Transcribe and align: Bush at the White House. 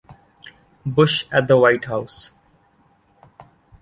Bush 0.83 1.27
at 1.31 1.47
the 1.47 1.59
White 1.59 1.85
House. 1.85 2.31